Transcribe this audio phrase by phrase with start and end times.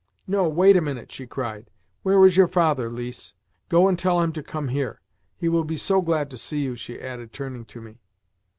[0.25, 1.69] "No, wait a minute," she cried.
[2.01, 3.35] "Where is your father, Lise?
[3.69, 4.99] Go and tell him to come here.
[5.37, 7.99] He will be so glad to see you," she added, turning to me.